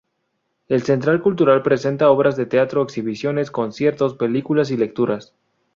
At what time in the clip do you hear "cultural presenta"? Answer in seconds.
1.21-2.09